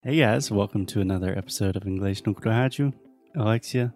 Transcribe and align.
Hey 0.00 0.20
guys, 0.20 0.48
welcome 0.48 0.86
to 0.86 1.00
another 1.00 1.36
episode 1.36 1.74
of 1.74 1.84
English 1.84 2.24
no 2.24 2.32
Rádio. 2.32 2.92
Alexia, 3.34 3.94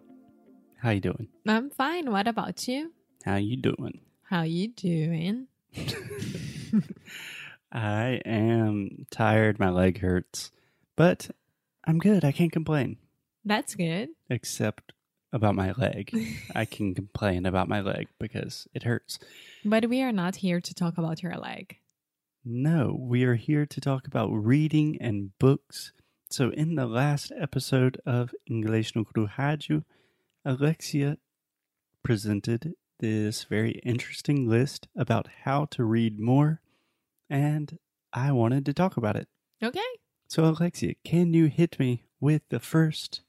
how 0.78 0.90
you 0.90 1.00
doing? 1.00 1.28
I'm 1.46 1.70
fine. 1.70 2.10
What 2.10 2.26
about 2.26 2.66
you? 2.66 2.90
How 3.24 3.36
you 3.36 3.56
doing? 3.56 4.00
How 4.24 4.42
you 4.42 4.66
doing? 4.66 5.46
I 7.72 8.20
am 8.26 9.06
tired, 9.12 9.60
my 9.60 9.70
leg 9.70 10.00
hurts, 10.00 10.50
but 10.96 11.30
I'm 11.84 12.00
good. 12.00 12.24
I 12.24 12.32
can't 12.32 12.50
complain. 12.50 12.96
That's 13.44 13.76
good. 13.76 14.08
Except 14.28 14.92
about 15.32 15.54
my 15.54 15.70
leg. 15.70 16.12
I 16.54 16.64
can 16.64 16.96
complain 16.96 17.46
about 17.46 17.68
my 17.68 17.80
leg 17.80 18.08
because 18.18 18.66
it 18.74 18.82
hurts. 18.82 19.20
But 19.64 19.88
we 19.88 20.02
are 20.02 20.12
not 20.12 20.34
here 20.34 20.60
to 20.60 20.74
talk 20.74 20.98
about 20.98 21.22
your 21.22 21.36
leg. 21.36 21.78
No, 22.44 22.96
we 22.98 23.22
are 23.22 23.36
here 23.36 23.66
to 23.66 23.80
talk 23.80 24.08
about 24.08 24.30
reading 24.30 24.98
and 25.00 25.30
books. 25.38 25.92
So, 26.28 26.50
in 26.50 26.74
the 26.74 26.86
last 26.86 27.30
episode 27.38 28.00
of 28.04 28.34
English 28.46 28.96
no 28.96 29.04
Rádio, 29.04 29.84
Alexia 30.44 31.18
presented 32.02 32.74
this 32.98 33.44
very 33.44 33.80
interesting 33.84 34.48
list 34.48 34.88
about 34.96 35.28
how 35.44 35.66
to 35.66 35.84
read 35.84 36.18
more, 36.18 36.60
and 37.30 37.78
I 38.12 38.32
wanted 38.32 38.66
to 38.66 38.74
talk 38.74 38.96
about 38.96 39.14
it. 39.14 39.28
Okay. 39.62 39.80
So, 40.26 40.44
Alexia, 40.44 40.94
can 41.04 41.32
you 41.32 41.46
hit 41.46 41.78
me 41.78 42.06
with 42.18 42.42
the 42.48 42.58
first 42.58 43.20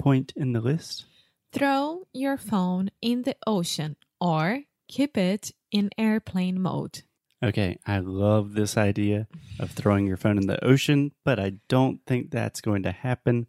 point 0.00 0.32
in 0.34 0.52
the 0.52 0.60
list? 0.60 1.04
Throw 1.52 2.08
your 2.12 2.38
phone 2.38 2.90
in 3.00 3.22
the 3.22 3.36
ocean 3.46 3.94
or 4.20 4.62
keep 4.88 5.16
it 5.16 5.52
in 5.70 5.90
airplane 5.96 6.60
mode. 6.60 7.04
Okay, 7.44 7.78
I 7.86 7.98
love 7.98 8.54
this 8.54 8.78
idea 8.78 9.28
of 9.60 9.70
throwing 9.70 10.06
your 10.06 10.16
phone 10.16 10.38
in 10.38 10.46
the 10.46 10.64
ocean, 10.64 11.12
but 11.24 11.38
I 11.38 11.54
don't 11.68 12.00
think 12.06 12.30
that's 12.30 12.62
going 12.62 12.82
to 12.84 12.90
happen. 12.92 13.46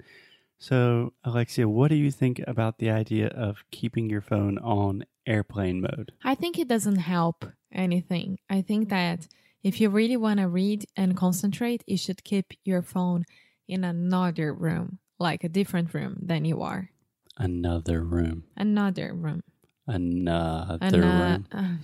So, 0.60 1.14
Alexia, 1.24 1.70
what 1.70 1.90
do 1.90 1.96
you 1.96 2.12
think 2.12 2.42
about 2.46 2.80
the 2.80 2.90
idea 2.90 3.28
of 3.28 3.64
keeping 3.72 4.10
your 4.10 4.20
phone 4.22 4.58
on 4.58 5.06
airplane 5.26 5.80
mode? 5.80 6.12
I 6.26 6.36
think 6.36 6.60
it 6.60 6.68
doesn't 6.68 6.98
help 6.98 7.46
anything. 7.72 8.38
I 8.50 8.62
think 8.62 8.90
that 8.90 9.28
if 9.64 9.80
you 9.80 9.90
really 9.90 10.18
want 10.18 10.40
to 10.42 10.48
read 10.50 10.86
and 10.98 11.16
concentrate, 11.16 11.82
you 11.88 11.98
should 11.98 12.24
keep 12.26 12.52
your 12.66 12.82
phone 12.82 13.24
in 13.68 13.86
another 13.86 14.54
room, 14.54 15.00
like 15.20 15.44
a 15.46 15.50
different 15.50 15.94
room 15.94 16.18
than 16.22 16.44
you 16.44 16.62
are. 16.62 16.90
Another 17.38 18.04
room. 18.04 18.44
Another 18.58 19.14
room. 19.14 19.42
Another 19.88 20.80
Ano- 20.82 21.08
room. 21.32 21.48
uh, 21.52 21.76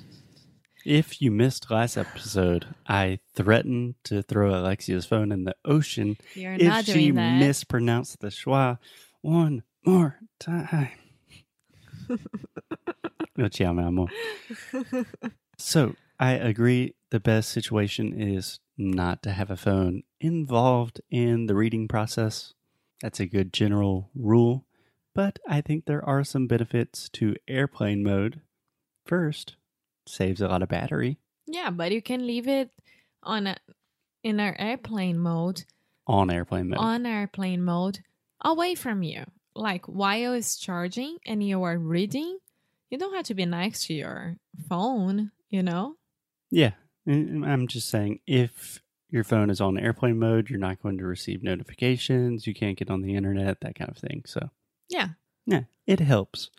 If 0.85 1.21
you 1.21 1.29
missed 1.31 1.69
last 1.69 1.95
episode, 1.97 2.65
I 2.87 3.19
threatened 3.35 3.95
to 4.05 4.23
throw 4.23 4.51
Alexia's 4.51 5.05
phone 5.05 5.31
in 5.31 5.43
the 5.43 5.55
ocean 5.63 6.17
you're 6.33 6.53
if 6.53 6.61
not 6.63 6.85
she 6.85 6.93
doing 6.93 7.15
that. 7.15 7.39
mispronounced 7.39 8.19
the 8.19 8.27
schwa 8.27 8.79
one 9.21 9.63
more 9.85 10.19
time. 10.39 10.89
Lo 13.37 13.47
ciao, 13.47 13.77
amor. 13.77 14.07
So 15.57 15.95
I 16.19 16.31
agree. 16.33 16.95
The 17.11 17.19
best 17.19 17.49
situation 17.49 18.19
is 18.19 18.59
not 18.77 19.21
to 19.23 19.31
have 19.31 19.51
a 19.51 19.57
phone 19.57 20.03
involved 20.19 21.01
in 21.11 21.45
the 21.45 21.55
reading 21.55 21.87
process. 21.87 22.53
That's 23.01 23.19
a 23.19 23.25
good 23.27 23.53
general 23.53 24.09
rule. 24.15 24.65
But 25.13 25.39
I 25.47 25.61
think 25.61 25.85
there 25.85 26.03
are 26.07 26.23
some 26.23 26.47
benefits 26.47 27.09
to 27.09 27.35
airplane 27.47 28.03
mode. 28.03 28.41
First, 29.05 29.55
saves 30.11 30.41
a 30.41 30.47
lot 30.47 30.61
of 30.63 30.69
battery 30.69 31.17
Yeah, 31.47 31.69
but 31.71 31.91
you 31.91 32.01
can 32.01 32.25
leave 32.27 32.47
it 32.47 32.69
on 33.23 33.47
a, 33.47 33.55
in 34.23 34.39
our 34.39 34.55
airplane 34.59 35.17
mode, 35.19 35.63
on 36.07 36.29
airplane 36.31 36.69
mode. 36.69 36.79
on 36.79 37.05
airplane 37.05 37.63
mode, 37.63 37.99
away 38.43 38.75
from 38.75 39.03
you. 39.03 39.23
Like 39.55 39.85
while 39.85 40.33
it's 40.33 40.57
charging 40.57 41.17
and 41.25 41.43
you 41.43 41.61
are 41.63 41.77
reading, 41.77 42.37
you 42.89 42.97
don't 42.97 43.13
have 43.15 43.25
to 43.25 43.33
be 43.33 43.45
next 43.45 43.85
to 43.87 43.93
your 43.93 44.37
phone, 44.69 45.31
you 45.49 45.61
know? 45.63 45.95
Yeah, 46.49 46.71
I'm 47.07 47.67
just 47.67 47.89
saying 47.89 48.19
if 48.27 48.81
your 49.09 49.23
phone 49.25 49.49
is 49.49 49.59
on 49.59 49.77
airplane 49.77 50.19
mode, 50.19 50.49
you're 50.49 50.59
not 50.59 50.81
going 50.81 50.97
to 50.99 51.05
receive 51.05 51.43
notifications, 51.43 52.47
you 52.47 52.53
can't 52.53 52.77
get 52.77 52.89
on 52.89 53.01
the 53.01 53.15
internet, 53.15 53.59
that 53.61 53.75
kind 53.75 53.89
of 53.91 53.97
thing. 53.97 54.23
So, 54.25 54.49
Yeah. 54.89 55.09
yeah, 55.45 55.63
it 55.85 55.99
helps. 55.99 56.49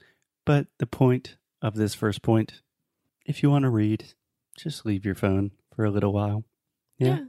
But 0.45 0.67
the 0.79 0.87
point 0.87 1.37
of 1.63 1.75
this 1.77 1.95
first 1.95 2.21
point, 2.23 2.61
if 3.25 3.43
you 3.43 3.51
want 3.51 3.65
to 3.65 3.71
read, 3.71 4.15
just 4.57 4.85
leave 4.87 5.05
your 5.05 5.15
phone 5.15 5.53
for 5.75 5.85
a 5.85 5.91
little 5.91 6.13
while. 6.13 6.45
Yeah. 6.99 7.21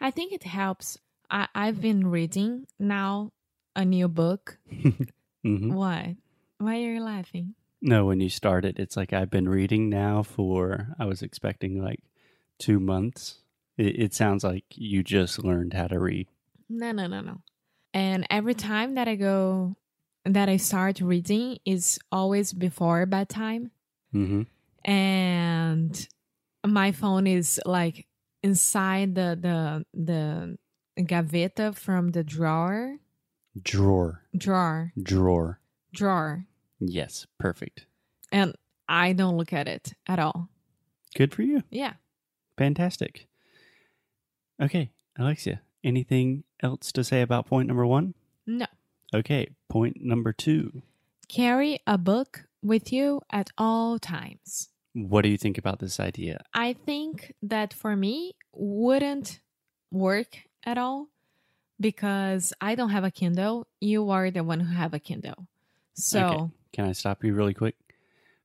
I 0.00 0.10
think 0.10 0.32
it 0.32 0.44
helps. 0.44 0.98
I, 1.30 1.48
I've 1.54 1.80
been 1.80 2.08
reading 2.08 2.66
now 2.78 3.32
a 3.76 3.84
new 3.84 4.08
book. 4.08 4.58
hmm 5.42 5.72
What? 5.72 6.16
Why 6.58 6.76
are 6.82 6.94
you 6.94 7.02
laughing? 7.02 7.54
No, 7.82 8.06
when 8.06 8.20
you 8.20 8.28
start 8.28 8.64
it, 8.64 8.78
it's 8.78 8.96
like 8.96 9.12
I've 9.12 9.30
been 9.30 9.48
reading 9.48 9.88
now 9.88 10.22
for, 10.22 10.88
I 10.98 11.06
was 11.06 11.22
expecting 11.22 11.82
like 11.82 12.00
two 12.58 12.78
months. 12.78 13.38
It, 13.78 13.98
it 14.00 14.14
sounds 14.14 14.44
like 14.44 14.64
you 14.74 15.02
just 15.02 15.42
learned 15.42 15.72
how 15.72 15.86
to 15.86 15.98
read. 15.98 16.28
No, 16.68 16.92
no, 16.92 17.06
no, 17.06 17.20
no. 17.20 17.40
And 17.94 18.26
every 18.30 18.54
time 18.54 18.94
that 18.94 19.08
I 19.08 19.16
go, 19.16 19.76
that 20.24 20.48
I 20.48 20.58
start 20.58 21.00
reading 21.00 21.58
is 21.64 21.98
always 22.12 22.52
before 22.52 23.06
bedtime. 23.06 23.70
hmm 24.12 24.42
and 24.84 26.08
my 26.66 26.92
phone 26.92 27.26
is 27.26 27.60
like 27.64 28.06
inside 28.42 29.14
the 29.14 29.38
the 29.40 29.84
the 29.94 30.56
gaveta 31.04 31.74
from 31.74 32.10
the 32.10 32.24
drawer 32.24 32.96
Drawer, 33.60 34.22
drawer 34.36 34.92
drawer. 35.02 35.60
drawer 35.92 36.46
Yes, 36.78 37.26
perfect. 37.38 37.86
and 38.32 38.54
i 38.88 39.12
don't 39.12 39.36
look 39.36 39.52
at 39.52 39.68
it 39.68 39.92
at 40.06 40.18
all 40.18 40.48
Good 41.16 41.34
for 41.34 41.42
you. 41.42 41.62
yeah 41.70 41.94
Fantastic. 42.56 43.26
Okay, 44.62 44.90
Alexia, 45.18 45.62
anything 45.82 46.44
else 46.62 46.92
to 46.92 47.02
say 47.02 47.22
about 47.22 47.46
point 47.46 47.66
number 47.68 47.86
one? 47.86 48.14
no 48.46 48.66
Okay, 49.14 49.48
point 49.70 49.96
number 50.00 50.32
two. 50.32 50.82
carry 51.28 51.80
a 51.86 51.96
book 51.98 52.44
with 52.62 52.92
you 52.92 53.20
at 53.30 53.50
all 53.58 53.98
times 53.98 54.68
What 54.92 55.22
do 55.22 55.28
you 55.28 55.38
think 55.38 55.58
about 55.58 55.78
this 55.78 55.98
idea? 56.00 56.42
i 56.54 56.72
think 56.74 57.32
that 57.42 57.72
for 57.72 57.96
me 57.96 58.34
wouldn't 58.52 59.40
work 59.90 60.38
at 60.64 60.78
all 60.78 61.08
because 61.78 62.52
i 62.60 62.74
don't 62.74 62.90
have 62.90 63.04
a 63.04 63.10
kindle 63.10 63.66
you 63.80 64.10
are 64.10 64.30
the 64.30 64.44
one 64.44 64.60
who 64.60 64.74
have 64.74 64.94
a 64.94 64.98
kindle 64.98 65.46
so 65.94 66.20
Okay. 66.20 66.46
Can 66.72 66.84
I 66.84 66.92
stop 66.92 67.24
you 67.24 67.34
really 67.34 67.52
quick? 67.52 67.74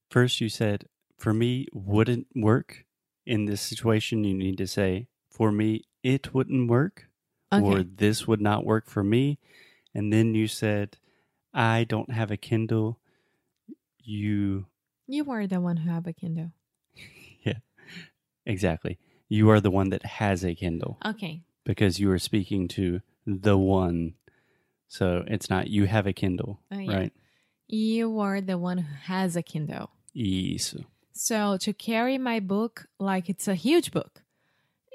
First, 0.10 0.42
you 0.42 0.50
said, 0.50 0.86
for 1.16 1.32
me, 1.32 1.68
wouldn't 1.74 2.26
work. 2.36 2.84
In 3.26 3.46
this 3.46 3.62
situation, 3.62 4.24
you 4.24 4.34
need 4.34 4.58
to 4.58 4.66
say, 4.66 5.08
for 5.30 5.52
me, 5.52 5.84
it 6.02 6.34
wouldn't 6.34 6.68
work, 6.68 7.08
or 7.52 7.84
this 7.84 8.28
would 8.28 8.42
not 8.42 8.66
work 8.66 8.88
for 8.90 9.04
me. 9.04 9.38
And 9.94 10.12
then 10.12 10.34
you 10.34 10.48
said, 10.48 10.98
I 11.54 11.84
don't 11.84 12.12
have 12.12 12.32
a 12.32 12.38
Kindle. 12.38 12.98
You, 14.06 14.68
you 15.08 15.30
are 15.32 15.48
the 15.48 15.60
one 15.60 15.78
who 15.78 15.90
have 15.90 16.06
a 16.08 16.14
kindle 16.14 16.52
yeah 17.44 17.60
exactly. 18.46 18.98
You 19.28 19.50
are 19.50 19.60
the 19.60 19.72
one 19.72 19.90
that 19.90 20.06
has 20.06 20.44
a 20.44 20.54
Kindle. 20.54 20.98
okay 21.04 21.42
because 21.66 22.00
you 22.00 22.12
are 22.12 22.20
speaking 22.20 22.68
to 22.70 23.02
the 23.26 23.58
one. 23.58 24.14
So 24.88 25.24
it's 25.26 25.50
not 25.50 25.68
you 25.68 25.86
have 25.88 26.06
a 26.06 26.14
Kindle, 26.14 26.60
Oh, 26.72 26.78
yeah. 26.80 26.96
right? 26.98 27.14
You 27.68 28.20
are 28.20 28.40
the 28.40 28.58
one 28.60 28.78
who 28.78 28.96
has 29.06 29.36
a 29.36 29.42
Kindle. 29.42 29.90
Isso. 30.16 30.86
So 31.14 31.58
to 31.58 31.74
carry 31.74 32.20
my 32.20 32.40
book 32.40 32.86
like 33.00 33.30
it's 33.30 33.48
a 33.48 33.56
huge 33.56 33.90
book, 33.92 34.22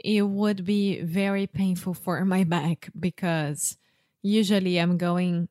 it 0.04 0.22
would 0.22 0.64
be 0.64 1.00
very 1.02 1.46
painful 1.48 1.94
for 1.94 2.24
my 2.24 2.44
back 2.56 2.88
because 2.98 3.76
usually 4.22 4.78
I'm 4.78 4.96
going 4.96 5.48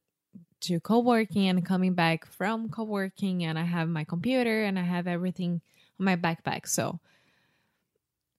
to 0.61 0.79
co-working 0.79 1.47
and 1.47 1.65
coming 1.65 1.93
back 1.93 2.25
from 2.25 2.69
co-working 2.69 3.43
and 3.43 3.57
I 3.57 3.63
have 3.63 3.87
my 3.87 4.03
computer 4.03 4.63
and 4.63 4.77
I 4.77 4.83
have 4.83 5.07
everything 5.07 5.61
on 5.99 6.05
my 6.05 6.15
backpack. 6.15 6.67
So 6.67 6.99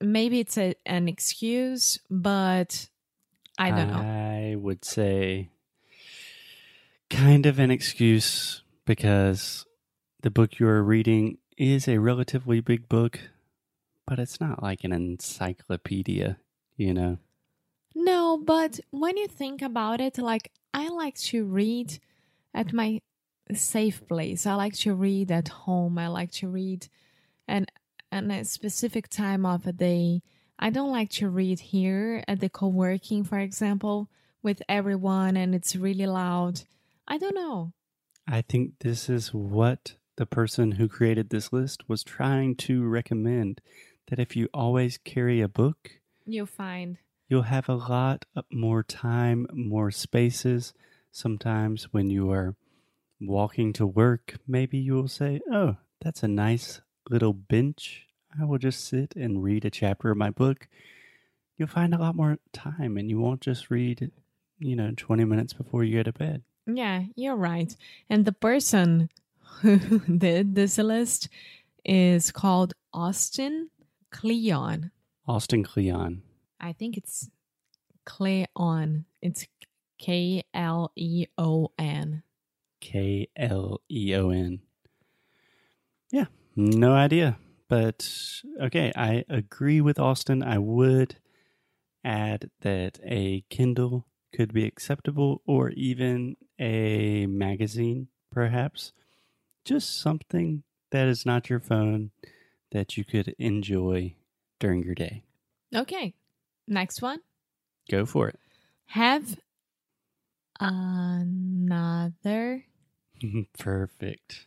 maybe 0.01 0.41
it's 0.41 0.59
a, 0.59 0.75
an 0.87 1.09
excuse, 1.09 1.99
but 2.11 2.89
I 3.59 3.71
don't 3.71 3.91
know. 3.91 3.99
I 3.99 4.57
would 4.57 4.85
say 4.85 5.51
kind 7.11 7.47
of 7.47 7.59
an 7.59 7.71
excuse 7.71 8.63
because 8.87 9.67
the 10.23 10.31
book 10.31 10.59
you 10.59 10.69
are 10.69 10.83
reading 10.83 11.39
is 11.59 11.89
a 11.89 11.99
relatively 11.99 12.61
big 12.61 12.89
book, 12.89 13.21
but 14.07 14.19
it's 14.19 14.41
not 14.41 14.63
like 14.63 14.85
an 14.85 14.93
encyclopedia, 14.93 16.39
you 16.77 16.95
know? 16.95 17.19
No, 17.95 18.39
but 18.39 18.81
when 18.91 19.17
you 19.17 19.27
think 19.27 19.61
about 19.61 20.01
it, 20.01 20.17
like 20.17 20.53
I 20.73 20.89
like 20.89 21.17
to 21.17 21.45
read 21.45 21.99
at 22.55 22.73
my 22.73 23.00
safe 23.55 24.06
place. 24.08 24.47
I 24.47 24.55
like 24.55 24.75
to 24.79 24.94
read 24.94 25.31
at 25.31 25.49
home. 25.49 25.99
I 25.99 26.08
like 26.08 26.31
to 26.32 26.49
read 26.49 26.88
and 27.49 27.70
and 28.12 28.31
a 28.32 28.44
specific 28.44 29.08
time 29.08 29.47
of 29.47 29.67
a 29.67 29.73
day. 29.73 30.23
I 30.58 30.70
don't 30.70 30.91
like 30.93 31.11
to 31.11 31.29
read 31.29 31.61
here 31.61 32.23
at 32.29 32.41
the 32.41 32.49
co 32.49 32.69
working, 32.69 33.25
for 33.25 33.38
example, 33.38 34.08
with 34.43 34.62
everyone 34.69 35.37
and 35.37 35.55
it's 35.55 35.75
really 35.76 36.06
loud. 36.06 36.62
I 37.08 37.19
don't 37.19 37.35
know. 37.35 37.73
I 38.29 38.43
think 38.43 38.75
this 38.81 39.08
is 39.08 39.32
what 39.35 39.97
the 40.17 40.26
person 40.26 40.73
who 40.73 40.87
created 40.88 41.31
this 41.31 41.52
list 41.52 41.88
was 41.88 42.05
trying 42.05 42.55
to 42.56 42.87
recommend 42.87 43.61
that 44.08 44.19
if 44.19 44.37
you 44.37 44.49
always 44.52 44.99
carry 44.99 45.41
a 45.41 45.49
book, 45.49 45.91
You'll 46.26 46.47
find. 46.47 46.99
you'll 47.29 47.43
have 47.43 47.69
a 47.69 47.75
lot 47.75 48.25
more 48.52 48.82
time, 48.82 49.47
more 49.52 49.91
spaces. 49.91 50.73
Sometimes 51.12 51.93
when 51.93 52.11
you 52.11 52.31
are 52.31 52.55
walking 53.21 53.73
to 53.75 53.87
work, 53.87 54.37
maybe 54.47 54.79
you 54.79 54.95
will 54.95 55.09
say, 55.09 55.41
Oh, 55.53 55.77
that's 56.01 56.23
a 56.23 56.29
nice 56.29 56.81
little 57.09 57.33
bench. 57.33 58.07
I 58.41 58.45
will 58.45 58.59
just 58.59 58.87
sit 58.87 59.15
and 59.17 59.43
read 59.43 59.65
a 59.65 59.71
chapter 59.71 60.11
of 60.11 60.17
my 60.17 60.31
book. 60.31 60.69
You'll 61.57 61.69
find 61.69 61.95
a 61.95 61.99
lot 61.99 62.15
more 62.15 62.39
time 62.53 62.97
and 62.97 63.11
you 63.11 63.19
won't 63.19 63.41
just 63.41 63.71
read, 63.71 64.11
you 64.59 64.77
know, 64.77 64.93
20 64.97 65.25
minutes 65.25 65.53
before 65.53 65.85
you 65.85 65.99
go 65.99 66.03
to 66.05 66.12
bed. 66.12 66.43
Yeah, 66.67 67.05
you're 67.17 67.37
right. 67.37 67.75
And 68.09 68.25
the 68.25 68.33
person 68.33 69.11
who 69.61 69.99
did 69.99 70.55
this 70.55 70.79
list 70.79 71.29
is 71.85 72.31
called 72.31 72.75
Austin 72.95 73.71
Kleon. 74.11 74.91
Austin 75.27 75.65
Kleon. 75.65 76.23
I 76.61 76.73
think 76.73 76.97
it's 76.97 77.31
Kleon. 78.05 79.05
It's 79.23 79.47
K 80.00 80.43
L 80.55 80.93
E 80.97 81.26
O 81.37 81.70
N. 81.79 82.23
K 82.81 83.29
L 83.37 83.82
E 83.91 84.14
O 84.17 84.31
N. 84.31 84.61
Yeah, 86.11 86.25
no 86.56 86.94
idea. 86.94 87.38
But 87.69 88.11
okay, 88.61 88.93
I 88.97 89.25
agree 89.29 89.82
with 89.82 89.99
Austin. 89.99 90.43
I 90.43 90.58
would 90.58 91.17
add 92.02 92.50
that 92.62 92.99
a 93.05 93.44
Kindle 93.50 94.06
could 94.32 94.55
be 94.55 94.64
acceptable 94.64 95.43
or 95.47 95.69
even 95.70 96.37
a 96.58 97.26
magazine, 97.26 98.08
perhaps. 98.32 98.93
Just 99.67 100.00
something 100.00 100.62
that 100.93 101.08
is 101.08 101.26
not 101.26 101.50
your 101.50 101.61
phone 101.61 102.11
that 102.73 102.97
you 102.97 103.05
could 103.05 103.35
enjoy 103.38 104.14
during 104.58 104.82
your 104.82 104.94
day. 104.94 105.25
Okay, 105.75 106.14
next 106.67 107.02
one. 107.02 107.20
Go 107.91 108.06
for 108.06 108.29
it. 108.29 108.41
Have 108.87 109.37
another 110.61 112.65
Perfect. 113.59 114.47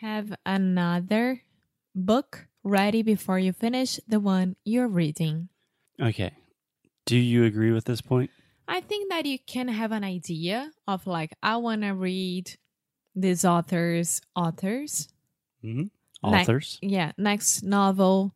have 0.00 0.34
another 0.44 1.42
book 1.94 2.46
ready 2.62 3.02
before 3.02 3.38
you 3.38 3.52
finish 3.52 3.98
the 4.06 4.20
one 4.20 4.56
you're 4.64 4.88
reading. 4.88 5.48
Okay. 6.00 6.32
Do 7.06 7.16
you 7.16 7.44
agree 7.44 7.72
with 7.72 7.84
this 7.84 8.00
point? 8.00 8.30
I 8.68 8.80
think 8.80 9.10
that 9.10 9.26
you 9.26 9.38
can 9.38 9.68
have 9.68 9.92
an 9.92 10.04
idea 10.04 10.70
of 10.86 11.06
like 11.06 11.32
I 11.42 11.56
want 11.56 11.82
to 11.82 11.90
read 11.92 12.56
this 13.14 13.44
author's 13.44 14.20
authors. 14.36 15.08
Mm-hmm. 15.64 15.82
Ne- 16.30 16.40
Authors. 16.42 16.78
Yeah, 16.82 17.12
next 17.18 17.62
novel. 17.64 18.34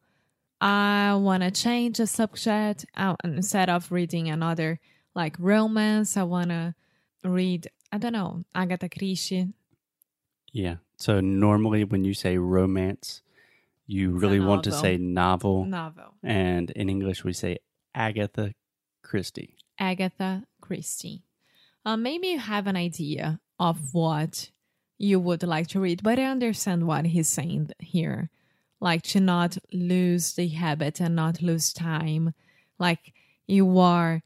I 0.60 1.14
want 1.14 1.42
to 1.44 1.50
change 1.50 1.98
the 1.98 2.06
subject 2.06 2.84
uh, 2.96 3.14
instead 3.22 3.68
of 3.70 3.92
reading 3.92 4.28
another 4.28 4.80
like 5.14 5.36
romance. 5.38 6.16
I 6.16 6.24
want 6.24 6.48
to 6.50 6.74
read 7.28 7.68
I 7.92 7.98
don't 7.98 8.12
know 8.12 8.44
Agatha 8.54 8.88
Christie. 8.88 9.52
Yeah. 10.52 10.76
So 10.96 11.20
normally 11.20 11.84
when 11.84 12.04
you 12.04 12.14
say 12.14 12.38
romance, 12.38 13.22
you 13.86 14.14
It's 14.14 14.22
really 14.22 14.40
want 14.40 14.64
to 14.64 14.72
say 14.72 14.96
novel. 14.96 15.64
novel. 15.64 16.14
And 16.22 16.70
in 16.72 16.88
English, 16.88 17.22
we 17.24 17.32
say 17.32 17.58
Agatha 17.94 18.54
Christie. 19.02 19.56
Agatha 19.78 20.44
Christie. 20.60 21.22
Uh, 21.84 21.96
maybe 21.96 22.28
you 22.28 22.38
have 22.38 22.66
an 22.66 22.76
idea 22.76 23.38
of 23.60 23.94
what 23.94 24.50
you 24.98 25.20
would 25.20 25.42
like 25.42 25.68
to 25.68 25.80
read, 25.80 26.02
but 26.02 26.18
I 26.18 26.24
understand 26.24 26.86
what 26.86 27.04
he's 27.06 27.28
saying 27.28 27.70
here. 27.78 28.30
Like 28.80 29.02
to 29.02 29.20
not 29.20 29.56
lose 29.72 30.34
the 30.34 30.48
habit 30.48 31.00
and 31.00 31.14
not 31.14 31.40
lose 31.42 31.72
time. 31.72 32.34
Like 32.78 33.12
you 33.46 33.78
are 33.78 34.22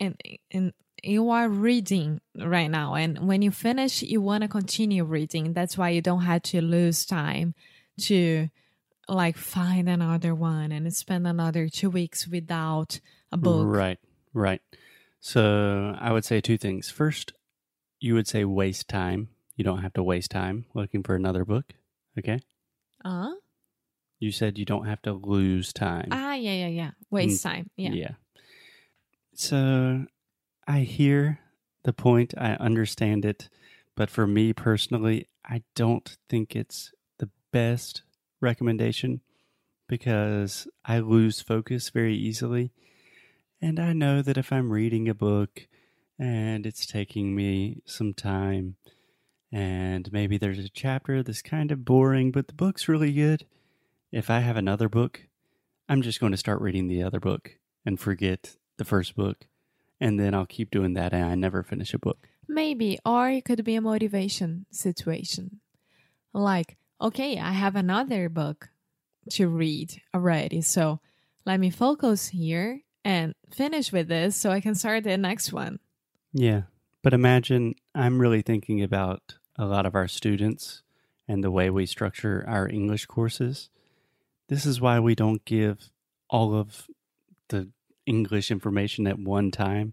and 0.00 0.16
and 0.50 0.72
you 1.04 1.30
are 1.30 1.48
reading 1.48 2.20
right 2.36 2.68
now 2.68 2.94
and 2.94 3.26
when 3.26 3.42
you 3.42 3.50
finish 3.50 4.02
you 4.02 4.20
want 4.20 4.42
to 4.42 4.48
continue 4.48 5.04
reading. 5.04 5.52
That's 5.52 5.76
why 5.76 5.90
you 5.90 6.00
don't 6.00 6.22
have 6.22 6.42
to 6.42 6.60
lose 6.60 7.04
time 7.04 7.54
to 8.02 8.48
like 9.08 9.36
find 9.36 9.88
another 9.88 10.34
one 10.34 10.72
and 10.72 10.92
spend 10.94 11.26
another 11.26 11.68
two 11.68 11.90
weeks 11.90 12.26
without 12.26 13.00
a 13.30 13.36
book. 13.36 13.66
Right. 13.66 13.98
Right. 14.32 14.62
So 15.20 15.94
I 15.98 16.12
would 16.12 16.24
say 16.24 16.40
two 16.40 16.58
things. 16.58 16.90
First, 16.90 17.32
you 18.00 18.14
would 18.14 18.26
say 18.26 18.44
waste 18.44 18.88
time. 18.88 19.28
You 19.56 19.64
don't 19.64 19.82
have 19.82 19.92
to 19.94 20.02
waste 20.02 20.30
time 20.30 20.66
looking 20.74 21.02
for 21.02 21.14
another 21.14 21.44
book. 21.44 21.72
Okay. 22.18 22.40
Uh? 23.04 23.30
You 24.18 24.32
said 24.32 24.58
you 24.58 24.64
don't 24.64 24.86
have 24.86 25.02
to 25.02 25.12
lose 25.12 25.72
time. 25.72 26.08
Ah, 26.10 26.34
yeah, 26.34 26.52
yeah, 26.52 26.68
yeah. 26.68 26.90
Waste 27.10 27.42
time. 27.42 27.70
Yeah. 27.76 27.90
Yeah. 27.92 28.10
So 29.34 30.06
I 30.66 30.80
hear 30.80 31.40
the 31.84 31.92
point. 31.92 32.34
I 32.36 32.54
understand 32.54 33.24
it. 33.24 33.48
But 33.96 34.10
for 34.10 34.26
me 34.26 34.52
personally, 34.52 35.28
I 35.44 35.62
don't 35.74 36.16
think 36.28 36.56
it's 36.56 36.92
the 37.18 37.30
best 37.52 38.02
recommendation 38.40 39.20
because 39.88 40.66
I 40.84 40.98
lose 40.98 41.40
focus 41.40 41.90
very 41.90 42.16
easily. 42.16 42.72
And 43.60 43.78
I 43.78 43.92
know 43.92 44.22
that 44.22 44.38
if 44.38 44.52
I'm 44.52 44.72
reading 44.72 45.08
a 45.08 45.14
book 45.14 45.68
and 46.18 46.66
it's 46.66 46.86
taking 46.86 47.34
me 47.34 47.82
some 47.84 48.14
time, 48.14 48.76
and 49.52 50.12
maybe 50.12 50.36
there's 50.36 50.58
a 50.58 50.68
chapter 50.68 51.22
that's 51.22 51.42
kind 51.42 51.70
of 51.70 51.84
boring, 51.84 52.32
but 52.32 52.48
the 52.48 52.54
book's 52.54 52.88
really 52.88 53.12
good, 53.12 53.46
if 54.10 54.30
I 54.30 54.40
have 54.40 54.56
another 54.56 54.88
book, 54.88 55.28
I'm 55.88 56.02
just 56.02 56.20
going 56.20 56.32
to 56.32 56.38
start 56.38 56.60
reading 56.60 56.88
the 56.88 57.02
other 57.02 57.20
book 57.20 57.58
and 57.86 58.00
forget 58.00 58.56
the 58.78 58.84
first 58.84 59.14
book. 59.14 59.46
And 60.00 60.18
then 60.18 60.34
I'll 60.34 60.46
keep 60.46 60.70
doing 60.70 60.94
that 60.94 61.12
and 61.12 61.24
I 61.24 61.34
never 61.34 61.62
finish 61.62 61.94
a 61.94 61.98
book. 61.98 62.28
Maybe. 62.48 62.98
Or 63.04 63.30
it 63.30 63.44
could 63.44 63.64
be 63.64 63.76
a 63.76 63.80
motivation 63.80 64.66
situation. 64.70 65.60
Like, 66.32 66.76
okay, 67.00 67.38
I 67.38 67.52
have 67.52 67.76
another 67.76 68.28
book 68.28 68.70
to 69.30 69.48
read 69.48 70.00
already. 70.14 70.60
So 70.60 71.00
let 71.46 71.60
me 71.60 71.70
focus 71.70 72.28
here 72.28 72.82
and 73.04 73.34
finish 73.50 73.92
with 73.92 74.08
this 74.08 74.36
so 74.36 74.50
I 74.50 74.60
can 74.60 74.74
start 74.74 75.04
the 75.04 75.16
next 75.16 75.52
one. 75.52 75.78
Yeah. 76.32 76.62
But 77.02 77.14
imagine 77.14 77.74
I'm 77.94 78.18
really 78.18 78.42
thinking 78.42 78.82
about 78.82 79.34
a 79.56 79.66
lot 79.66 79.86
of 79.86 79.94
our 79.94 80.08
students 80.08 80.82
and 81.28 81.44
the 81.44 81.50
way 81.50 81.70
we 81.70 81.86
structure 81.86 82.44
our 82.48 82.68
English 82.68 83.06
courses. 83.06 83.70
This 84.48 84.66
is 84.66 84.80
why 84.80 85.00
we 85.00 85.14
don't 85.14 85.44
give 85.44 85.90
all 86.28 86.54
of 86.54 86.88
the 87.48 87.68
English 88.06 88.50
information 88.50 89.06
at 89.06 89.18
one 89.18 89.50
time. 89.50 89.92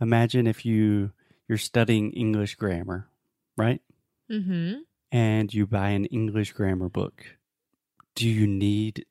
Imagine 0.00 0.46
if 0.46 0.64
you 0.64 1.12
you're 1.48 1.58
studying 1.58 2.12
English 2.12 2.54
grammar, 2.56 3.08
right? 3.56 3.80
Mm-hmm. 4.30 4.78
and 5.10 5.52
you 5.52 5.66
buy 5.66 5.90
an 5.90 6.06
English 6.06 6.52
grammar 6.52 6.88
book, 6.88 7.36
do 8.14 8.26
you 8.26 8.46
need 8.46 9.04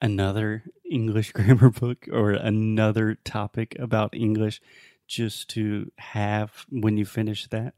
another 0.00 0.64
English 0.90 1.32
grammar 1.38 1.70
book 1.70 2.08
or 2.10 2.32
another 2.32 3.14
topic 3.24 3.76
about 3.78 4.14
English 4.14 4.60
just 5.06 5.48
to 5.50 5.92
have 5.98 6.66
when 6.68 6.96
you 6.96 7.04
finish 7.04 7.46
that? 7.48 7.74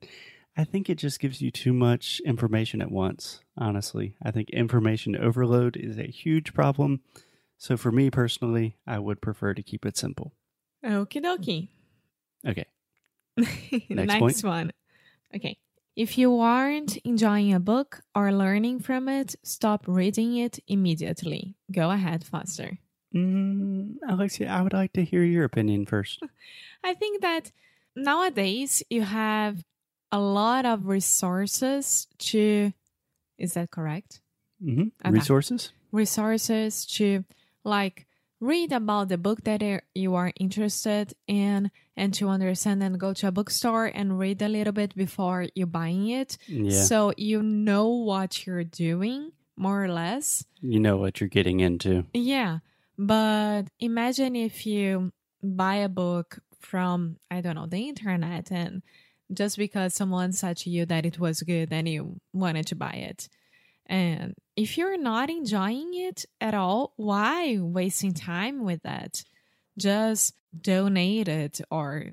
I 0.57 0.65
think 0.65 0.89
it 0.89 0.97
just 0.97 1.21
gives 1.21 1.41
you 1.41 1.51
too 1.51 1.73
much 1.73 2.21
information 2.25 2.83
at 2.83 2.91
once, 2.91 3.43
honestly. 3.57 4.17
I 4.23 4.31
think 4.31 4.51
information 4.51 5.15
overload 5.15 5.77
is 5.77 5.99
a 5.99 6.11
huge 6.11 6.53
problem. 6.55 7.03
So 7.59 7.77
for 7.77 7.91
me 7.91 8.11
personally, 8.11 8.77
I 8.87 8.99
would 9.01 9.21
prefer 9.21 9.53
to 9.53 9.63
keep 9.63 9.85
it 9.85 9.97
simple. 9.97 10.33
Okie 10.85 11.21
dokie. 11.23 11.69
Okay. 12.47 12.67
Next, 13.91 14.19
point. 14.19 14.45
one. 14.45 14.73
Okay. 15.35 15.59
If 15.97 16.17
you 16.17 16.39
aren't 16.39 16.97
enjoying 16.99 17.53
a 17.53 17.59
book 17.59 18.01
or 18.15 18.33
learning 18.33 18.79
from 18.81 19.09
it, 19.09 19.35
stop 19.43 19.85
reading 19.89 20.37
it 20.37 20.61
immediately. 20.69 21.57
Go 21.73 21.91
ahead, 21.91 22.25
Foster. 22.25 22.79
Mm, 23.15 23.97
Alexia, 24.09 24.49
I 24.49 24.63
would 24.63 24.73
like 24.73 24.93
to 24.93 25.05
hear 25.05 25.25
your 25.25 25.45
opinion 25.45 25.87
first. 25.87 26.23
I 26.85 26.95
think 26.95 27.23
that 27.23 27.51
nowadays 27.97 28.85
you 28.89 29.03
have 29.03 29.65
a 30.13 30.21
lot 30.21 30.65
of 30.65 30.87
resources 30.87 32.07
to. 32.19 32.73
Is 33.37 33.55
that 33.55 33.71
correct? 33.73 34.21
hmm 34.63 34.89
Okay. 35.05 35.11
Resources? 35.11 35.73
Resources 35.91 36.87
to 36.87 37.25
like 37.65 38.07
read 38.41 38.73
about 38.73 39.09
the 39.09 39.19
book 39.19 39.43
that 39.45 39.63
you 39.95 40.15
are 40.15 40.33
interested 40.39 41.13
in 41.27 41.71
and 41.97 42.15
to 42.15 42.29
understand 42.29 42.83
and 42.83 43.01
go 43.01 43.13
to 43.13 43.27
a 43.29 43.33
bookstore 43.33 43.87
and 43.87 44.19
read 44.19 44.41
a 44.41 44.49
little 44.49 44.73
bit 44.73 44.95
before 44.95 45.47
you 45.55 45.67
buying 45.67 46.09
it. 46.09 46.39
Yeah. 46.47 46.71
So 46.71 47.13
you 47.17 47.43
know 47.43 47.89
what 47.89 48.47
you're 48.47 48.65
doing 48.65 49.33
more 49.57 49.83
or 49.85 49.89
less. 49.89 50.45
you 50.61 50.79
know 50.79 50.97
what 50.97 51.21
you're 51.21 51.29
getting 51.29 51.59
into. 51.61 52.05
Yeah. 52.15 52.59
But 52.97 53.63
imagine 53.81 54.37
if 54.37 54.67
you 54.67 55.13
buy 55.43 55.77
a 55.77 55.89
book 55.89 56.39
from, 56.61 57.17
I 57.31 57.41
don't 57.41 57.57
know, 57.57 57.67
the 57.67 57.89
internet 57.89 58.53
and 58.53 58.83
just 59.33 59.57
because 59.59 59.95
someone 59.95 60.33
said 60.33 60.57
to 60.59 60.71
you 60.71 60.87
that 60.87 61.05
it 61.05 61.19
was 61.19 61.43
good, 61.43 61.71
and 61.71 61.87
you 61.89 62.19
wanted 62.33 62.67
to 62.69 62.75
buy 62.75 62.93
it. 62.93 63.29
And 63.89 64.35
if 64.57 64.77
you're 64.77 64.99
not 64.99 65.31
enjoying 65.31 65.91
it 65.95 66.27
at 66.41 66.55
all, 66.55 66.93
why 66.97 67.59
wasting 67.59 68.13
time 68.15 68.65
with 68.65 68.83
that? 68.83 69.25
Just 69.79 70.35
donate 70.61 71.29
it 71.29 71.61
or 71.71 72.13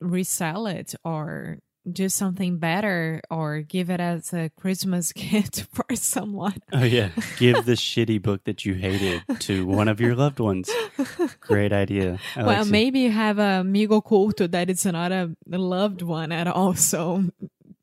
resell 0.00 0.66
it 0.66 0.94
or 1.04 1.58
do 1.90 2.08
something 2.08 2.58
better 2.58 3.20
or 3.30 3.60
give 3.60 3.90
it 3.90 4.00
as 4.00 4.32
a 4.32 4.50
Christmas 4.50 5.12
gift 5.14 5.66
for 5.72 5.94
someone. 5.94 6.56
Oh 6.72 6.84
yeah, 6.84 7.10
give 7.38 7.64
the 7.64 7.72
shitty 7.72 8.20
book 8.20 8.44
that 8.44 8.64
you 8.64 8.74
hated 8.74 9.22
to 9.40 9.66
one 9.66 9.88
of 9.88 10.00
your 10.00 10.14
loved 10.14 10.40
ones. 10.40 10.70
Great 11.40 11.72
idea. 11.72 12.18
well, 12.36 12.64
maybe 12.64 13.00
you 13.00 13.10
have 13.10 13.38
a 13.38 13.60
amigo 13.60 14.00
culto 14.00 14.50
that 14.50 14.68
it's 14.68 14.84
not 14.84 15.12
a 15.12 15.34
loved 15.48 16.02
one 16.02 16.32
at 16.32 16.46
all, 16.48 16.74
so 16.74 17.24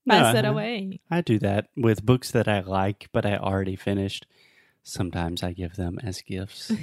pass 0.07 0.33
No, 0.33 0.39
it 0.39 0.45
away. 0.45 0.99
I 1.09 1.21
do 1.21 1.39
that 1.39 1.67
with 1.75 2.05
books 2.05 2.31
that 2.31 2.47
I 2.47 2.61
like 2.61 3.09
but 3.11 3.25
I 3.25 3.37
already 3.37 3.75
finished. 3.75 4.25
Sometimes 4.83 5.43
I 5.43 5.53
give 5.53 5.75
them 5.75 5.97
as 6.03 6.21
gifts. 6.21 6.71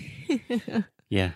Yeah. 1.10 1.32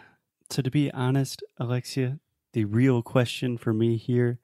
So 0.50 0.62
to 0.62 0.70
be 0.70 0.90
honest, 0.92 1.42
Alexia, 1.58 2.20
the 2.52 2.64
real 2.64 3.02
question 3.02 3.58
for 3.58 3.74
me 3.74 3.96
here 3.96 4.38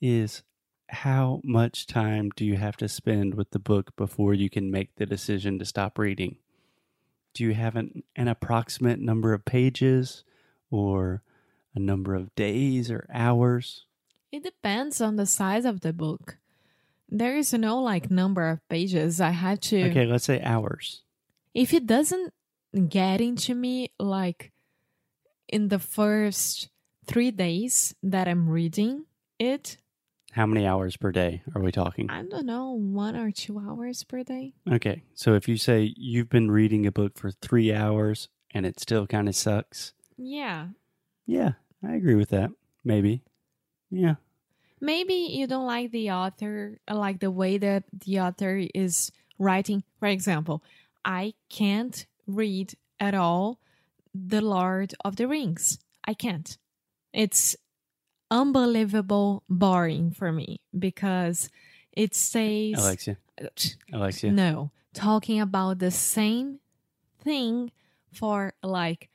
is 0.00 0.42
how 0.88 1.40
much 1.44 1.86
time 1.86 2.30
do 2.34 2.44
you 2.44 2.56
have 2.56 2.76
to 2.78 2.88
spend 2.88 3.34
with 3.34 3.50
the 3.50 3.58
book 3.58 3.94
before 3.96 4.32
you 4.32 4.48
can 4.48 4.70
make 4.70 4.96
the 4.96 5.06
decision 5.06 5.58
to 5.58 5.64
stop 5.64 5.98
reading? 5.98 6.36
Do 7.34 7.44
you 7.44 7.52
have 7.54 7.76
an, 7.76 8.04
an 8.16 8.28
approximate 8.28 9.00
number 9.00 9.34
of 9.34 9.44
pages 9.44 10.24
or 10.70 11.22
a 11.74 11.80
number 11.80 12.14
of 12.14 12.34
days 12.34 12.90
or 12.90 13.06
hours? 13.12 13.84
It 14.32 14.42
depends 14.44 15.00
on 15.00 15.16
the 15.16 15.26
size 15.26 15.64
of 15.64 15.80
the 15.80 15.92
book. 15.92 16.38
There 17.08 17.36
is 17.36 17.52
no 17.52 17.80
like 17.82 18.10
number 18.10 18.48
of 18.48 18.68
pages. 18.68 19.20
I 19.20 19.30
have 19.30 19.60
to 19.60 19.90
Okay, 19.90 20.06
let's 20.06 20.24
say 20.24 20.40
hours. 20.42 21.02
if 21.54 21.72
it 21.72 21.86
doesn't 21.86 22.32
get 22.88 23.20
into 23.20 23.54
me 23.54 23.92
like 23.98 24.52
in 25.48 25.68
the 25.68 25.78
first 25.78 26.68
three 27.06 27.30
days 27.30 27.94
that 28.02 28.26
I'm 28.26 28.48
reading 28.48 29.04
it, 29.38 29.76
How 30.32 30.46
many 30.46 30.66
hours 30.66 30.96
per 30.96 31.12
day 31.12 31.42
are 31.54 31.62
we 31.62 31.70
talking? 31.70 32.10
I 32.10 32.22
don't 32.22 32.46
know, 32.46 32.72
one 32.72 33.14
or 33.14 33.30
two 33.30 33.58
hours 33.60 34.02
per 34.02 34.24
day. 34.24 34.54
Okay, 34.68 35.04
so 35.14 35.34
if 35.34 35.46
you 35.48 35.56
say 35.56 35.92
you've 35.96 36.28
been 36.30 36.50
reading 36.50 36.86
a 36.86 36.90
book 36.92 37.16
for 37.18 37.30
three 37.30 37.72
hours 37.72 38.28
and 38.52 38.66
it 38.66 38.80
still 38.80 39.06
kind 39.06 39.28
of 39.28 39.36
sucks, 39.36 39.92
Yeah. 40.16 40.68
yeah, 41.26 41.52
I 41.86 41.94
agree 41.94 42.14
with 42.16 42.30
that. 42.30 42.50
Maybe. 42.82 43.22
Yeah. 43.90 44.16
Maybe 44.84 45.14
you 45.14 45.46
don't 45.46 45.66
like 45.66 45.92
the 45.92 46.10
author, 46.10 46.78
uh, 46.86 46.94
like 46.94 47.20
the 47.20 47.30
way 47.30 47.56
that 47.56 47.84
the 47.90 48.20
author 48.20 48.60
is 48.74 49.10
writing. 49.38 49.82
For 49.98 50.08
example, 50.08 50.62
I 51.04 51.32
can't 51.48 52.04
read 52.26 52.74
at 53.00 53.14
all 53.14 53.58
The 54.14 54.42
Lord 54.42 54.94
of 55.02 55.16
the 55.16 55.26
Rings. 55.26 55.78
I 56.04 56.12
can't. 56.12 56.58
It's 57.14 57.56
unbelievable 58.30 59.42
boring 59.48 60.10
for 60.10 60.30
me 60.32 60.60
because 60.78 61.48
it 61.92 62.14
says 62.14 62.74
Alexia. 62.76 63.16
Alexia. 63.90 64.32
no, 64.32 64.70
talking 64.92 65.40
about 65.40 65.78
the 65.78 65.90
same 65.90 66.60
thing 67.22 67.72
for 68.12 68.52
like 68.62 69.08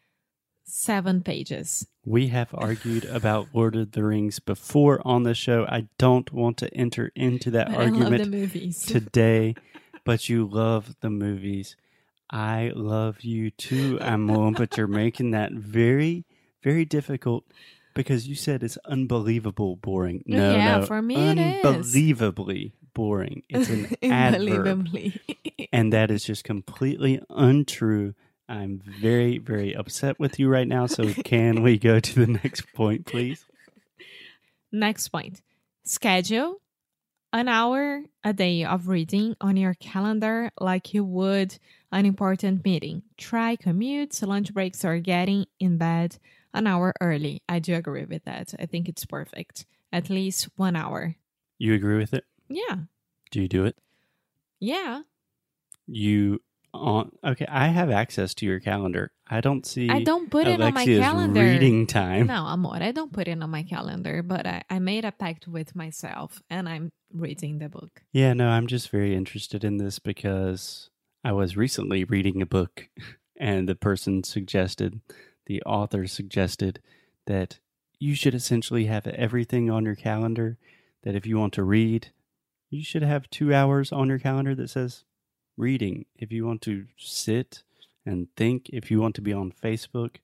seven 0.63 1.21
pages. 1.21 1.85
We 2.09 2.29
have 2.29 2.49
argued 2.55 3.05
about 3.05 3.49
Lord 3.53 3.75
of 3.75 3.91
the 3.91 4.03
Rings 4.03 4.39
before 4.39 4.99
on 5.05 5.21
the 5.21 5.35
show. 5.35 5.65
I 5.69 5.89
don't 5.99 6.33
want 6.33 6.57
to 6.57 6.73
enter 6.73 7.11
into 7.15 7.51
that 7.51 7.67
But 7.67 7.75
I 7.75 7.85
love 7.85 7.93
the 7.99 8.03
argument 8.05 8.75
today, 8.81 9.53
but 10.05 10.27
you 10.27 10.47
love 10.47 10.95
the 11.01 11.11
movies. 11.11 11.75
I 12.31 12.71
love 12.75 13.21
you 13.21 13.51
too, 13.51 13.99
Amon, 14.01 14.53
but 14.53 14.75
you're 14.75 14.87
making 14.87 15.29
that 15.31 15.51
very, 15.51 16.25
very 16.63 16.83
difficult 16.83 17.45
because 17.93 18.27
you 18.27 18.33
said 18.33 18.63
it's 18.63 18.77
unbelievable 18.85 19.75
boring. 19.75 20.23
No, 20.25 20.51
Yeah, 20.55 20.77
no, 20.79 20.85
for 20.87 21.03
me 21.03 21.15
it 21.15 21.37
is. 21.37 21.63
unbelievably 21.63 22.73
boring. 22.95 23.43
It's 23.49 23.69
an 23.69 23.85
adverb, 24.01 24.65
Unbelievably. 24.67 25.67
and 25.71 25.93
that 25.93 26.09
is 26.09 26.23
just 26.23 26.43
completely 26.43 27.21
untrue. 27.29 28.15
I'm 28.49 28.81
very, 28.83 29.37
very 29.37 29.73
upset 29.75 30.19
with 30.19 30.39
you 30.39 30.49
right 30.49 30.67
now. 30.67 30.87
So, 30.87 31.13
can 31.13 31.61
we 31.61 31.77
go 31.77 31.99
to 31.99 32.25
the 32.25 32.27
next 32.27 32.73
point, 32.73 33.05
please? 33.05 33.45
Next 34.71 35.07
point 35.09 35.41
schedule 35.83 36.61
an 37.33 37.47
hour 37.47 38.03
a 38.23 38.33
day 38.33 38.63
of 38.63 38.87
reading 38.87 39.35
on 39.41 39.57
your 39.57 39.73
calendar 39.75 40.51
like 40.59 40.93
you 40.93 41.03
would 41.03 41.57
an 41.91 42.05
important 42.05 42.63
meeting. 42.63 43.01
Try 43.17 43.55
commutes, 43.55 44.25
lunch 44.25 44.53
breaks, 44.53 44.85
or 44.85 44.99
getting 44.99 45.45
in 45.59 45.77
bed 45.77 46.17
an 46.53 46.67
hour 46.67 46.93
early. 47.01 47.41
I 47.49 47.59
do 47.59 47.75
agree 47.75 48.05
with 48.05 48.25
that. 48.25 48.53
I 48.59 48.65
think 48.65 48.87
it's 48.87 49.05
perfect. 49.05 49.65
At 49.91 50.09
least 50.09 50.49
one 50.55 50.75
hour. 50.75 51.15
You 51.57 51.73
agree 51.73 51.97
with 51.97 52.13
it? 52.13 52.25
Yeah. 52.47 52.77
Do 53.31 53.41
you 53.41 53.47
do 53.47 53.65
it? 53.65 53.75
Yeah. 54.59 55.01
You 55.87 56.41
on 56.73 57.11
okay? 57.23 57.45
I 57.47 57.67
have 57.67 57.89
access 57.89 58.33
to 58.35 58.45
your 58.45 58.59
calendar. 58.59 59.11
I 59.27 59.41
don't 59.41 59.65
see. 59.65 59.89
I 59.89 60.03
don't 60.03 60.29
put 60.29 60.47
it 60.47 60.61
on 60.61 60.73
my 60.73 60.85
calendar. 60.85 61.41
reading 61.41 61.87
time. 61.87 62.27
No, 62.27 62.45
amor, 62.45 62.77
I 62.81 62.91
don't 62.91 63.13
put 63.13 63.27
it 63.27 63.41
on 63.41 63.49
my 63.49 63.63
calendar, 63.63 64.23
but 64.23 64.45
I, 64.45 64.63
I 64.69 64.79
made 64.79 65.05
a 65.05 65.11
pact 65.11 65.47
with 65.47 65.75
myself 65.75 66.41
and 66.49 66.67
I'm 66.67 66.91
reading 67.13 67.59
the 67.59 67.69
book. 67.69 68.01
Yeah, 68.11 68.33
no, 68.33 68.49
I'm 68.49 68.67
just 68.67 68.89
very 68.89 69.15
interested 69.15 69.63
in 69.63 69.77
this 69.77 69.99
because 69.99 70.89
I 71.23 71.31
was 71.33 71.57
recently 71.57 72.03
reading 72.03 72.41
a 72.41 72.45
book 72.45 72.89
and 73.37 73.67
the 73.67 73.75
person 73.75 74.23
suggested, 74.23 75.01
the 75.45 75.61
author 75.63 76.07
suggested 76.07 76.81
that 77.27 77.59
you 77.99 78.15
should 78.15 78.33
essentially 78.33 78.85
have 78.85 79.07
everything 79.07 79.69
on 79.69 79.85
your 79.85 79.95
calendar. 79.95 80.57
That 81.03 81.15
if 81.15 81.25
you 81.25 81.37
want 81.37 81.53
to 81.53 81.63
read, 81.63 82.11
you 82.69 82.83
should 82.83 83.03
have 83.03 83.29
two 83.29 83.53
hours 83.53 83.91
on 83.91 84.09
your 84.09 84.19
calendar 84.19 84.53
that 84.55 84.69
says 84.69 85.03
reading. 85.59 86.05
If 86.17 86.31
you 86.31 86.45
want 86.45 86.61
to 86.63 86.85
sit 86.97 87.63
and 88.05 88.27
think, 88.35 88.69
if 88.69 88.89
you 88.89 88.99
want 89.01 89.15
to 89.15 89.21
be 89.21 89.33
on 89.33 89.51
Facebook, 89.51 90.15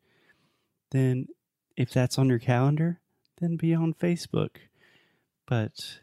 then 0.92 1.28
if 1.76 1.92
that's 1.92 2.18
on 2.18 2.30
your 2.30 2.40
calendar, 2.40 3.02
then 3.40 3.58
be 3.58 3.76
on 3.76 3.94
Facebook. 3.94 4.56
But 5.46 6.00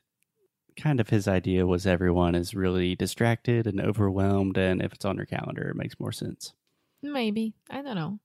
kind 0.77 1.01
of 1.01 1.09
his 1.09 1.27
idea 1.27 1.67
was 1.67 1.87
everyone 1.87 2.35
is 2.35 2.55
really 2.55 2.95
distracted 2.95 3.67
and 3.67 3.81
overwhelmed, 3.81 4.57
and 4.59 4.83
if 4.83 4.93
it's 4.93 5.05
on 5.05 5.17
your 5.17 5.27
calendar, 5.27 5.71
it 5.71 5.77
makes 5.77 5.99
more 5.99 6.13
sense. 6.13 6.53
Maybe. 7.03 7.55
I 7.71 7.83
don't 7.83 7.97
know. 7.97 8.21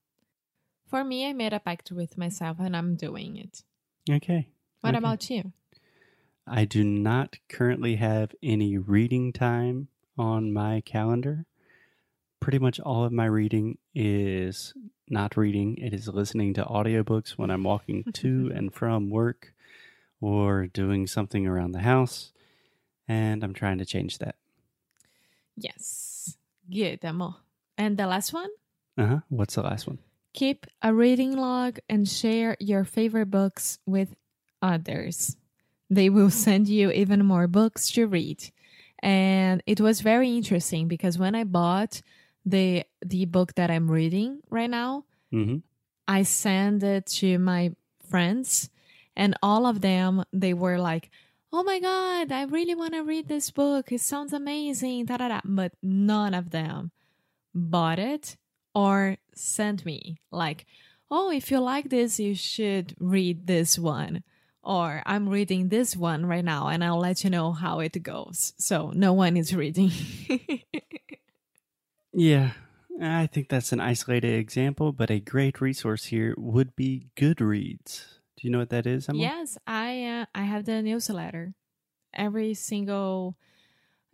For 0.86 1.02
me, 1.04 1.28
I 1.28 1.32
made 1.32 1.52
a 1.52 1.58
pact 1.60 1.90
with 1.90 2.16
myself 2.16 2.58
and 2.60 2.76
I'm 2.76 2.94
doing 2.96 3.36
it. 3.36 3.62
Okay. 4.08 4.48
What 4.80 4.90
Okay. 4.90 4.98
about 4.98 5.28
you? 5.30 5.52
I 6.46 6.64
do 6.64 6.82
not 6.84 7.36
currently 7.48 7.96
have 7.96 8.34
any 8.42 8.78
reading 8.78 9.32
time 9.34 9.88
on 10.18 10.52
my 10.52 10.82
calendar. 10.82 11.46
Pretty 12.40 12.58
much 12.58 12.80
all 12.80 13.04
of 13.04 13.12
my 13.12 13.26
reading 13.26 13.78
is 13.94 14.74
not 15.08 15.36
reading, 15.36 15.76
it 15.78 15.94
is 15.94 16.08
listening 16.08 16.54
to 16.54 16.64
audiobooks 16.64 17.30
when 17.30 17.50
I'm 17.50 17.64
walking 17.64 18.04
to 18.14 18.50
and 18.54 18.72
from 18.72 19.10
work 19.10 19.52
or 20.20 20.66
doing 20.66 21.06
something 21.06 21.46
around 21.46 21.72
the 21.72 21.80
house. 21.80 22.32
And 23.06 23.42
I'm 23.42 23.54
trying 23.54 23.78
to 23.78 23.86
change 23.86 24.18
that. 24.18 24.36
Yes. 25.56 26.36
Good, 26.70 27.04
amor. 27.04 27.36
And 27.76 27.96
the 27.96 28.06
last 28.06 28.32
one? 28.32 28.50
Uh 28.96 29.06
huh. 29.06 29.20
What's 29.28 29.54
the 29.54 29.62
last 29.62 29.86
one? 29.86 29.98
Keep 30.34 30.66
a 30.82 30.92
reading 30.92 31.36
log 31.36 31.78
and 31.88 32.08
share 32.08 32.56
your 32.60 32.84
favorite 32.84 33.30
books 33.30 33.78
with 33.86 34.14
others. 34.60 35.36
They 35.90 36.10
will 36.10 36.30
send 36.30 36.68
you 36.68 36.90
even 36.90 37.24
more 37.24 37.46
books 37.46 37.90
to 37.92 38.06
read. 38.06 38.50
And 39.00 39.62
it 39.66 39.80
was 39.80 40.00
very 40.00 40.36
interesting 40.36 40.88
because 40.88 41.18
when 41.18 41.34
I 41.34 41.44
bought 41.44 42.02
the 42.44 42.84
the 43.04 43.26
book 43.26 43.54
that 43.54 43.70
I'm 43.70 43.90
reading 43.90 44.40
right 44.50 44.70
now, 44.70 45.04
Mm-hmm. 45.32 45.58
I 46.06 46.22
sent 46.22 46.82
it 46.82 47.06
to 47.20 47.38
my 47.38 47.72
friends, 48.08 48.70
and 49.14 49.36
all 49.42 49.66
of 49.66 49.82
them 49.82 50.24
they 50.32 50.54
were 50.54 50.78
like, 50.78 51.10
"Oh 51.52 51.62
my 51.62 51.80
god, 51.80 52.32
I 52.32 52.44
really 52.44 52.74
want 52.74 52.94
to 52.94 53.02
read 53.04 53.28
this 53.28 53.50
book. 53.50 53.92
It 53.92 54.00
sounds 54.00 54.32
amazing." 54.32 55.04
Da, 55.06 55.18
da, 55.18 55.28
da. 55.28 55.40
But 55.44 55.72
none 55.82 56.32
of 56.32 56.50
them 56.50 56.92
bought 57.54 57.98
it 57.98 58.36
or 58.74 59.18
sent 59.34 59.84
me 59.84 60.20
like, 60.30 60.64
"Oh, 61.10 61.30
if 61.30 61.50
you 61.50 61.58
like 61.60 61.90
this, 61.90 62.18
you 62.18 62.34
should 62.34 62.94
read 62.98 63.46
this 63.46 63.78
one." 63.78 64.22
Or 64.68 65.02
I'm 65.06 65.30
reading 65.30 65.70
this 65.70 65.96
one 65.96 66.26
right 66.26 66.44
now, 66.44 66.68
and 66.68 66.84
I'll 66.84 67.00
let 67.00 67.24
you 67.24 67.30
know 67.30 67.52
how 67.52 67.80
it 67.80 68.02
goes. 68.02 68.52
So 68.58 68.92
no 68.94 69.14
one 69.14 69.36
is 69.36 69.54
reading. 69.56 69.90
Yeah. 72.12 72.52
I 73.00 73.28
think 73.28 73.48
that's 73.48 73.72
an 73.72 73.78
isolated 73.80 74.34
example, 74.34 74.92
but 74.92 75.10
a 75.10 75.20
great 75.20 75.60
resource 75.60 76.06
here 76.06 76.34
would 76.36 76.74
be 76.74 77.06
Goodreads. 77.16 78.18
Do 78.36 78.42
you 78.42 78.50
know 78.50 78.58
what 78.58 78.70
that 78.70 78.86
is, 78.86 79.08
Emma? 79.08 79.18
Yes, 79.18 79.56
I 79.66 80.04
uh, 80.04 80.26
I 80.34 80.42
have 80.42 80.64
the 80.64 80.82
newsletter 80.82 81.54
every 82.12 82.54
single 82.54 83.36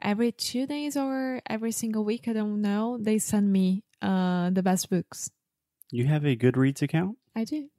every 0.02 0.32
two 0.32 0.66
days 0.66 0.98
or 0.98 1.40
every 1.48 1.72
single 1.72 2.04
week. 2.04 2.28
I 2.28 2.34
don't 2.34 2.60
know. 2.60 2.98
They 3.00 3.18
send 3.18 3.50
me 3.50 3.84
uh 4.02 4.50
the 4.50 4.62
best 4.62 4.90
books. 4.90 5.30
You 5.90 6.04
have 6.06 6.26
a 6.26 6.36
Goodreads 6.36 6.82
account? 6.82 7.16
I 7.34 7.44
do. 7.44 7.70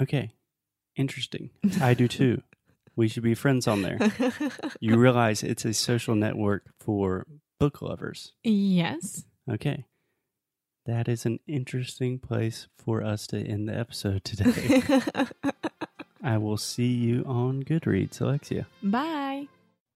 Okay. 0.00 0.30
Interesting. 0.98 1.50
I 1.80 1.94
do 1.94 2.08
too. 2.08 2.42
We 2.96 3.08
should 3.08 3.22
be 3.22 3.34
friends 3.34 3.66
on 3.68 3.82
there. 3.82 3.98
You 4.80 4.96
realize 4.96 5.42
it's 5.42 5.64
a 5.64 5.72
social 5.72 6.14
network 6.14 6.64
for 6.80 7.26
book 7.60 7.80
lovers. 7.80 8.32
yes. 8.44 9.24
Okay. 9.50 9.86
That 10.86 11.08
is 11.08 11.24
an 11.26 11.38
interesting 11.46 12.18
place 12.18 12.66
for 12.78 13.02
us 13.04 13.26
to 13.28 13.38
end 13.40 13.68
the 13.68 13.76
episode 13.78 14.24
today. 14.24 14.82
I 16.22 16.38
will 16.38 16.56
see 16.56 16.92
you 16.92 17.24
on 17.26 17.62
Goodreads, 17.62 18.20
Alexia. 18.20 18.66
Bye. 18.82 19.46